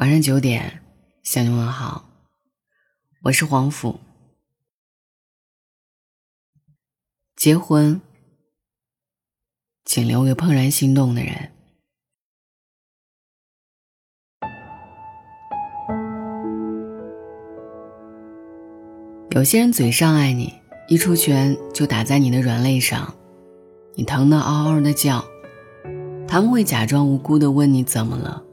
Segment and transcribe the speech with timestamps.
[0.00, 0.82] 晚上九点，
[1.22, 2.08] 向你问好，
[3.24, 4.00] 我是黄甫。
[7.36, 8.00] 结婚，
[9.84, 11.52] 请留给怦然心动的人。
[19.32, 20.58] 有些人嘴上爱你，
[20.88, 23.14] 一出拳就打在你的软肋上，
[23.96, 25.22] 你疼得嗷嗷的叫。
[26.26, 28.46] 他们会假装无辜的问你怎么了。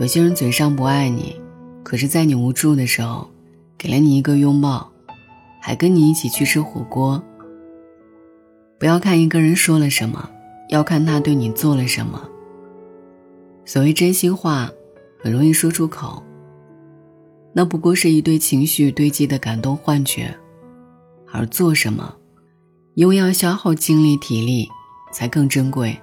[0.00, 1.40] 有些人嘴上不爱你，
[1.84, 3.30] 可是在你无助的时候，
[3.78, 4.90] 给了你一个拥抱，
[5.62, 7.22] 还跟你一起去吃火锅。
[8.76, 10.28] 不要看一个人说了什么，
[10.68, 12.20] 要看他对你做了什么。
[13.64, 14.68] 所谓真心话，
[15.22, 16.20] 很容易说出口，
[17.52, 20.36] 那不过是一堆情绪堆积的感动幻觉，
[21.30, 22.12] 而做什么，
[22.94, 24.68] 因为要消耗精力体力，
[25.12, 25.96] 才更珍贵。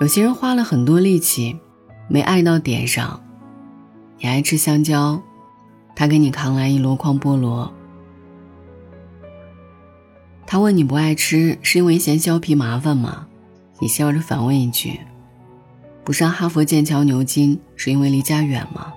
[0.00, 1.54] 有些人花了很多力气。
[2.08, 3.20] 没爱到点上，
[4.18, 5.20] 你爱吃香蕉，
[5.94, 7.72] 他给你扛来一箩筐菠萝。
[10.46, 13.26] 他问你不爱吃是因为嫌削皮麻烦吗？
[13.80, 15.00] 你笑着反问一句
[16.04, 18.94] ：“不上哈佛剑桥牛津是因为离家远吗？”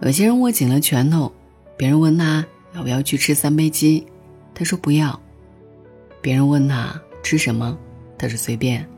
[0.00, 1.32] 有些人握紧了拳头，
[1.76, 4.06] 别人问他要不要去吃三杯鸡，
[4.54, 5.18] 他说不要。
[6.22, 7.76] 别人问他吃什么，
[8.16, 8.88] 他说随便。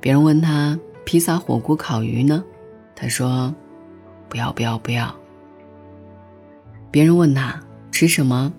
[0.00, 0.76] 别人问他。
[1.08, 2.44] 披萨、火锅、烤鱼呢？
[2.94, 3.54] 他说
[4.28, 5.16] ：“不要，不要，不要。”
[6.92, 7.58] 别人问他
[7.90, 8.52] 吃什么，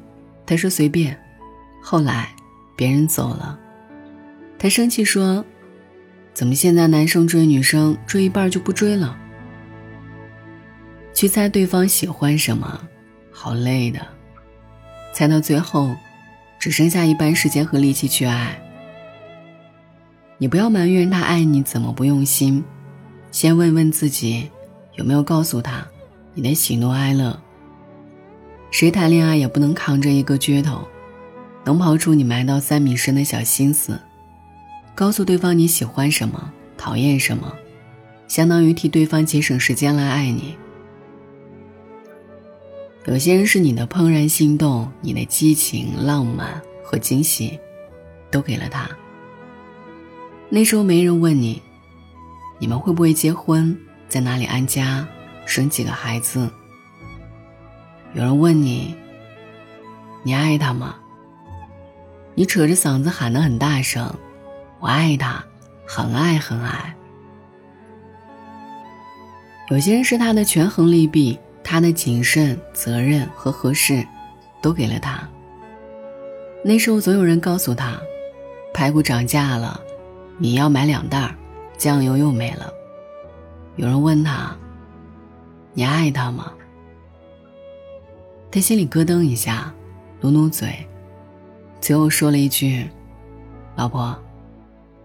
[0.47, 1.15] 他说随便。
[1.79, 2.33] 后来，
[2.75, 3.59] 别人走了，
[4.57, 5.45] 他生气说
[6.33, 9.15] ：“怎么现在男生追女生追一半就不追了？”
[11.13, 12.81] 去猜对方喜欢什么，
[13.31, 13.99] 好累的。
[15.13, 15.95] 猜到最后，
[16.57, 18.59] 只剩下一半时间和力气去爱。
[20.41, 22.63] 你不要埋怨他爱你怎么不用心，
[23.29, 24.49] 先问问自己，
[24.95, 25.85] 有没有告诉他
[26.33, 27.37] 你的喜怒哀乐。
[28.71, 30.87] 谁谈恋爱也不能扛着一个撅头，
[31.65, 33.99] 能刨出你埋到三米深的小心思，
[34.95, 37.53] 告诉对方你喜欢什么，讨厌什么，
[38.29, 40.55] 相当于替对方节省时间来爱你。
[43.07, 47.59] 有些人是你的怦然心动，你的激情、浪漫和惊喜，
[48.31, 48.89] 都给了他。
[50.51, 51.61] 那时候没人问你，
[52.57, 53.77] 你们会不会结婚，
[54.07, 55.07] 在哪里安家，
[55.45, 56.49] 生几个孩子。
[58.13, 58.95] 有人问你，
[60.23, 60.95] 你爱他吗？
[62.33, 64.11] 你扯着嗓子喊得很大声，
[64.79, 65.43] 我爱他，
[65.85, 66.95] 很爱很爱。
[69.69, 74.03] 有些人是他的权衡利弊，他的谨慎、责任和合适，
[74.63, 75.29] 都给了他。
[76.65, 77.99] 那时候总有人告诉他，
[78.73, 79.79] 排骨涨价了。
[80.41, 81.35] 你要买两袋
[81.77, 82.71] 酱油又没了。
[83.75, 84.55] 有人问他
[85.75, 86.53] ：“你爱他吗？”
[88.49, 89.71] 他心里咯噔一下，
[90.21, 90.73] 努努嘴，
[91.81, 92.89] 最后说了一句
[93.75, 94.17] ：“老婆，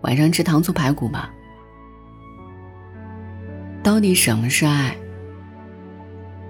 [0.03, 1.31] 晚上吃糖醋排骨吧。”
[3.83, 4.97] 到底什么是爱？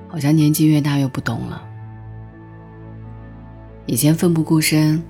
[0.09, 1.67] 好像年纪越大越不懂了。
[3.87, 5.03] 以前奋不顾身，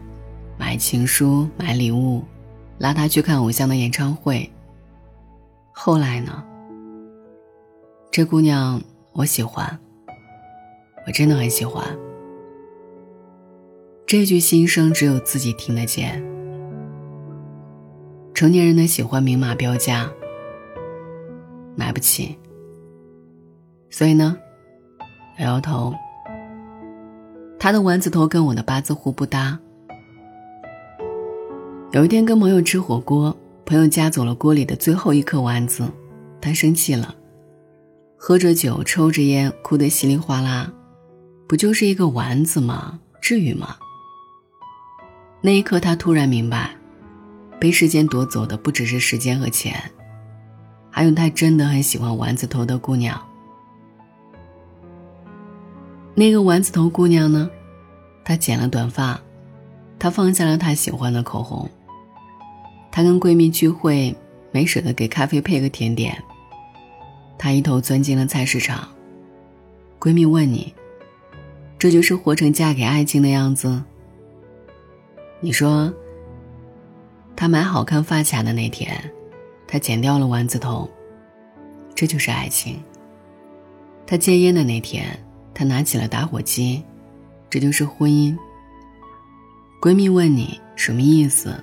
[0.57, 2.25] 买情书，买礼物。
[2.79, 4.51] 拉他去看偶像的演唱会。
[5.73, 6.45] 后来呢？
[8.11, 8.81] 这姑娘
[9.13, 9.79] 我喜欢，
[11.07, 11.85] 我真的很喜欢。
[14.07, 16.23] 这句心声只有自己听得见。
[18.35, 20.09] 成年人的喜欢明码标价，
[21.75, 22.39] 买不起。
[23.91, 24.37] 所以呢，
[25.39, 25.93] 摇摇头。
[27.59, 29.59] 他的丸子头跟我的八字胡不搭。
[31.95, 33.35] 有一天跟朋友吃火锅，
[33.65, 35.89] 朋友夹走了锅里的最后一颗丸子，
[36.41, 37.15] 他生气了，
[38.17, 40.73] 喝着酒，抽着烟，哭得稀里哗啦。
[41.47, 42.99] 不就是一个丸子吗？
[43.21, 43.77] 至于吗？
[45.41, 46.75] 那一刻，他突然明白，
[47.61, 49.81] 被时间夺走的不只是时间和钱，
[50.91, 53.17] 还有他真的很喜欢丸子头的姑娘。
[56.17, 57.49] 那个丸子头姑娘呢？
[58.25, 59.21] 她剪了短发，
[59.97, 61.71] 她放下了她喜欢的口红。
[62.95, 64.15] 她跟闺蜜聚会，
[64.53, 66.17] 没舍得给咖啡配个甜点。
[67.37, 68.89] 她一头钻进了菜市场。
[69.99, 70.73] 闺蜜问你
[71.77, 73.83] ：“这就是活成嫁给爱情的样子？”
[75.43, 75.93] 你说
[77.35, 78.97] ：“她买好看发卡的那天，
[79.67, 80.89] 她剪掉了丸子头，
[81.97, 82.81] 这就是爱情。”
[84.07, 85.19] 她戒烟的那天，
[85.53, 86.81] 她拿起了打火机，
[87.51, 88.39] 这就是婚姻。
[89.83, 91.61] 闺蜜问你什么意思？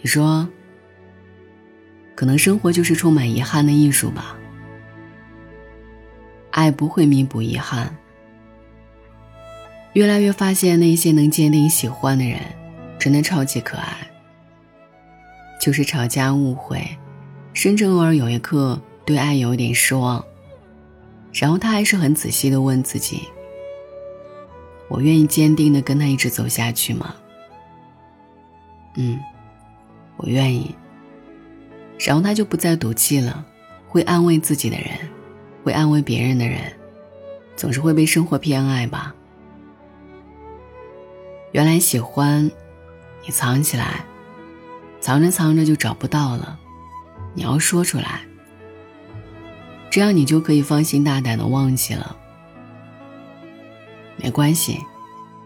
[0.00, 0.48] 你说
[2.14, 4.36] ：“可能生活就是充满遗憾的艺术吧。
[6.50, 7.96] 爱不会弥补遗憾。
[9.94, 12.40] 越来越发现，那些能坚定喜欢的人，
[12.98, 13.96] 真的超级可爱。
[15.60, 16.80] 就是吵架、误会，
[17.52, 20.24] 甚至偶尔有一刻对爱有一点失望，
[21.32, 23.22] 然后他还是很仔细的问自己
[24.88, 27.12] ：“我愿意坚定的跟他一直走下去吗？”
[28.94, 29.18] 嗯，
[30.18, 30.74] 我愿意。
[31.98, 33.44] 然后他就不再赌气了，
[33.88, 34.90] 会安慰自己的人，
[35.64, 36.60] 会安慰别人的人，
[37.56, 39.14] 总是会被生活偏爱吧。
[41.52, 42.48] 原来喜欢，
[43.24, 44.04] 你藏起来，
[45.00, 46.58] 藏着藏着就找不到了，
[47.34, 48.20] 你要说出来，
[49.90, 52.14] 这样你就可以放心大胆的忘记了。
[54.16, 54.78] 没关系，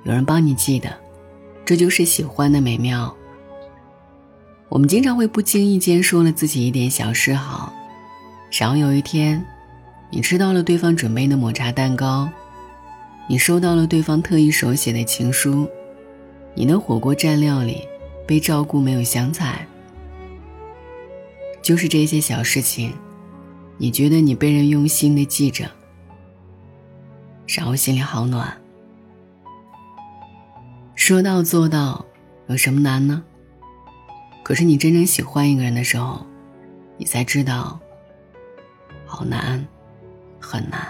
[0.03, 0.95] 有人帮你记得，
[1.65, 3.17] 这就是喜欢的美妙。
[4.73, 7.71] 我们经常会不经意间说了自己一点小示好，
[8.51, 9.45] 然后有一天，
[10.09, 12.27] 你吃到了对方准备的抹茶蛋糕，
[13.29, 15.69] 你收到了对方特意手写的情书，
[16.55, 17.87] 你的火锅蘸料里
[18.27, 19.67] 被照顾没有香菜，
[21.61, 22.95] 就是这些小事情，
[23.77, 25.71] 你觉得你被人用心的记着，
[27.47, 28.51] 然后心里好暖。
[30.95, 32.07] 说到做到，
[32.47, 33.23] 有什么难呢？
[34.43, 36.27] 可是你真正喜欢一个人的时候，
[36.97, 37.79] 你才知道，
[39.07, 39.67] 好难，
[40.41, 40.81] 很难，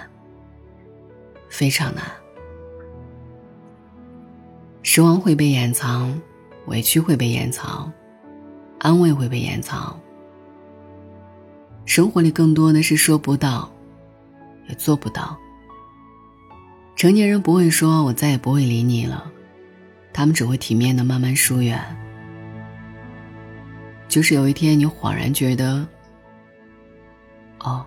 [1.49, 2.05] 非常难。
[4.83, 6.21] 失望会被掩藏，
[6.67, 7.93] 委屈会被掩藏，
[8.79, 9.99] 安慰会被掩藏。
[11.85, 13.71] 生活里更多的是说不到，
[14.69, 15.37] 也做不到。
[16.97, 19.31] 成年人不会说“我再也不会理你了”，
[20.13, 21.81] 他们只会体面的慢慢疏远。
[24.13, 25.89] 就是有一天，你恍然觉得，
[27.61, 27.83] 哦，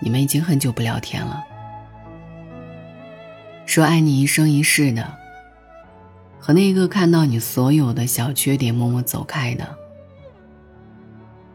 [0.00, 1.44] 你们已经很久不聊天了。
[3.66, 5.14] 说爱你一生一世的，
[6.40, 9.76] 和那个看到你所有的小缺点默默走开的，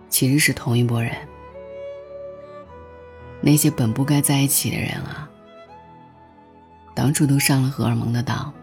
[0.10, 1.12] 其实是同一拨人。
[3.42, 5.28] 那些本不该在一起的人啊，
[6.94, 8.54] 当初都上了荷尔蒙的当，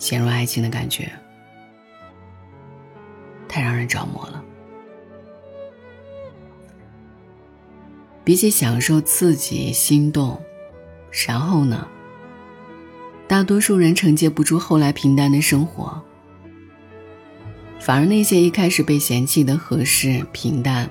[0.00, 1.08] 陷入爱情的感觉。
[3.50, 4.44] 太让人着魔了。
[8.22, 10.40] 比起享受刺激、心动，
[11.26, 11.88] 然后呢？
[13.26, 16.00] 大多数人承接不住后来平淡的生活，
[17.80, 20.88] 反而那些一开始被嫌弃的合适、平淡，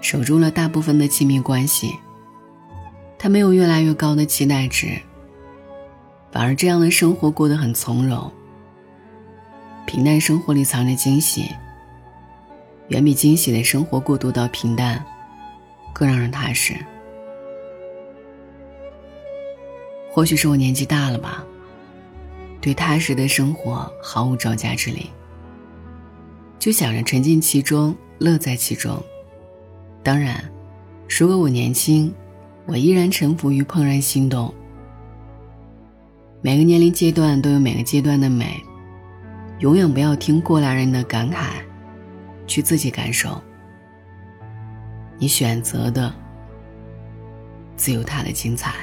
[0.00, 1.94] 守住了大部分的亲密关系。
[3.18, 4.98] 他没有越来越高的期待值，
[6.30, 8.32] 反而这样的生活过得很从容。
[9.86, 11.50] 平淡生活里藏着惊喜。
[12.92, 15.02] 远比惊喜的生活过渡到平淡，
[15.94, 16.74] 更让人踏实。
[20.10, 21.42] 或许是我年纪大了吧，
[22.60, 25.10] 对踏实的生活毫无招架之力，
[26.58, 29.02] 就想着沉浸其中，乐在其中。
[30.02, 30.44] 当然，
[31.08, 32.12] 如果我年轻，
[32.66, 34.52] 我依然臣服于怦然心动。
[36.42, 38.62] 每个年龄阶段都有每个阶段的美，
[39.60, 41.52] 永远不要听过来人的感慨。
[42.52, 43.42] 去自己感受，
[45.16, 46.12] 你选择的
[47.76, 48.74] 自有它的精彩。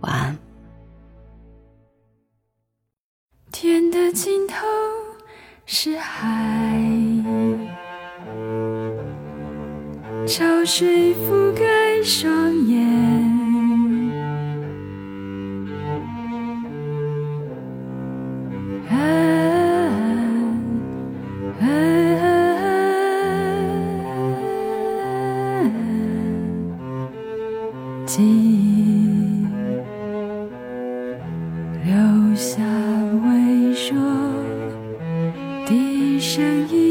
[0.00, 0.36] 晚安。
[3.50, 4.66] 天的尽头
[5.64, 6.78] 是海，
[10.26, 13.15] 潮水覆盖双眼。
[31.86, 32.64] 留下
[33.22, 34.02] 微弱
[35.66, 36.85] 的声音。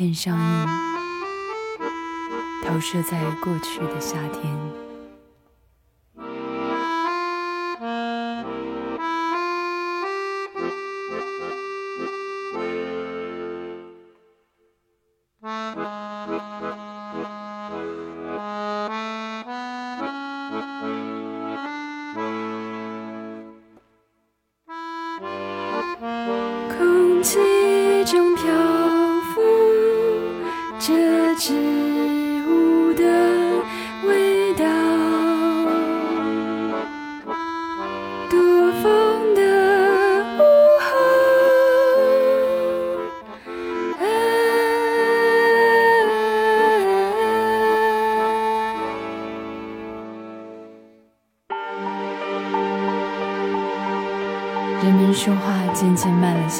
[0.00, 0.66] 片上映，
[2.66, 4.89] 投射在过去的夏天。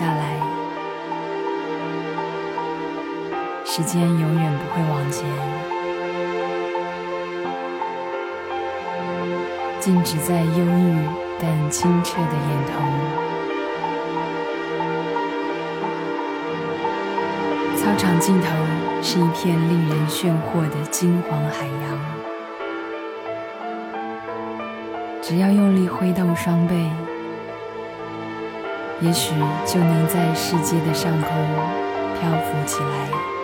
[0.00, 0.32] 下来，
[3.66, 5.28] 时间永远不会往前，
[9.78, 11.06] 静止在忧郁
[11.38, 12.80] 但清澈的眼头。
[17.76, 18.48] 操场尽头
[19.02, 21.98] 是一片令人炫惑的金黄海洋，
[25.20, 26.90] 只要用力挥动双臂。
[29.02, 29.30] 也许
[29.66, 31.30] 就能在世界的上空
[32.18, 33.39] 漂浮起来。